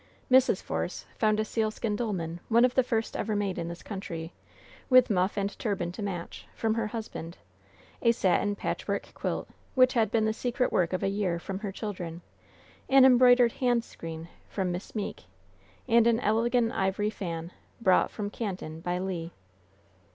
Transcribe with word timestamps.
Mrs. 0.31 0.63
Force 0.63 1.05
found 1.19 1.39
a 1.39 1.45
sealskin 1.45 1.95
dolman 1.95 2.39
one 2.49 2.65
of 2.65 2.73
the 2.73 2.81
first 2.81 3.15
ever 3.15 3.35
made 3.35 3.59
in 3.59 3.67
this 3.67 3.83
country 3.83 4.33
with 4.89 5.11
muff 5.11 5.37
and 5.37 5.55
turban 5.59 5.91
to 5.91 6.01
match, 6.01 6.47
from 6.55 6.73
her 6.73 6.87
husband; 6.87 7.37
a 8.01 8.11
satin 8.11 8.55
patchwork 8.55 9.13
quilt, 9.13 9.47
which 9.75 9.93
had 9.93 10.09
been 10.09 10.25
the 10.25 10.33
secret 10.33 10.71
work 10.71 10.91
of 10.91 11.03
a 11.03 11.07
year, 11.07 11.37
from 11.37 11.59
her 11.59 11.71
children; 11.71 12.23
an 12.89 13.05
embroidered 13.05 13.51
hand 13.51 13.83
screen, 13.83 14.27
from 14.49 14.71
Miss 14.71 14.95
Meeke, 14.95 15.25
and 15.87 16.07
an 16.07 16.19
elegant 16.21 16.71
ivory 16.71 17.11
fan, 17.11 17.51
brought 17.79 18.09
from 18.09 18.31
Canton, 18.31 18.79
by 18.79 18.97
Le. 18.97 19.29